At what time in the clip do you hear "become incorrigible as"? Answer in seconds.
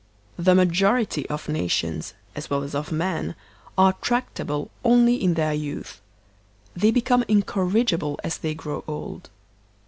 6.89-8.39